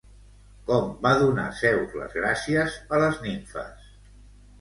Com 0.69 0.85
va 1.01 1.09
donar 1.23 1.43
Zeus 1.59 1.93
les 1.99 2.15
gràcies 2.19 2.79
a 2.97 3.03
les 3.05 3.21
nimfes? 3.27 3.93